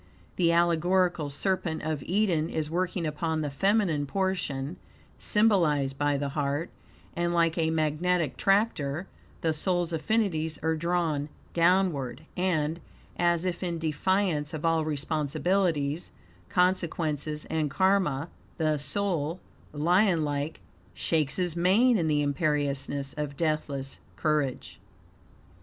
The 0.35 0.51
allegorical 0.51 1.29
serpent 1.29 1.83
of 1.83 2.01
Eden 2.07 2.49
is 2.49 2.71
working 2.71 3.05
upon 3.05 3.41
the 3.41 3.51
feminine 3.51 4.07
portion, 4.07 4.77
symbolized 5.19 5.95
by 5.99 6.17
the 6.17 6.29
heart, 6.29 6.71
and, 7.15 7.35
like 7.35 7.55
a 7.55 7.69
magnetic 7.69 8.35
tractor, 8.35 9.05
the 9.41 9.53
soul's 9.53 9.93
affinities 9.93 10.57
are 10.63 10.75
drawn 10.75 11.29
downward, 11.53 12.25
and, 12.35 12.79
as 13.19 13.45
if 13.45 13.61
in 13.61 13.77
defiance 13.77 14.55
of 14.55 14.65
all 14.65 14.83
responsibilities, 14.83 16.09
consequences, 16.49 17.45
and 17.47 17.69
Karma, 17.69 18.29
the 18.57 18.79
soul, 18.79 19.39
lion 19.71 20.25
like, 20.25 20.61
"shakes 20.95 21.35
his 21.35 21.55
mane 21.55 21.95
in 21.99 22.07
the 22.07 22.23
imperiousness 22.23 23.13
of 23.19 23.37
deathless 23.37 23.99
courage." 24.15 24.79